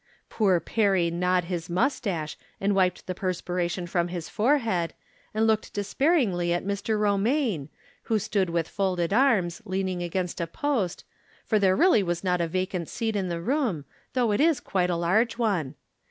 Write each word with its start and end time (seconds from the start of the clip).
Poor 0.31 0.59
Perry 0.59 1.11
gnawed 1.11 1.43
his 1.43 1.69
moustache 1.69 2.35
and 2.59 2.73
wiped 2.73 3.05
the 3.05 3.13
perspiration 3.13 3.85
from 3.85 4.07
his 4.07 4.29
forehead, 4.29 4.95
and 5.31 5.45
looked 5.45 5.73
despairingly 5.75 6.51
at 6.51 6.65
Mr. 6.65 6.97
Romaine, 6.99 7.69
who 8.09 8.17
stood 8.17 8.49
with 8.49 8.67
folded 8.67 9.13
arms, 9.13 9.61
leaning 9.63 10.01
against 10.01 10.41
a 10.41 10.47
post, 10.47 11.03
for 11.45 11.59
there 11.59 11.75
really 11.75 12.01
was 12.01 12.23
not 12.23 12.41
a 12.41 12.47
vacant 12.47 12.89
seat 12.89 13.15
in 13.15 13.29
the 13.29 13.41
room, 13.41 13.85
though 14.13 14.31
it 14.31 14.41
is 14.41 14.59
quite 14.59 14.89
a 14.89 14.95
large 14.95 15.37
one. 15.37 15.75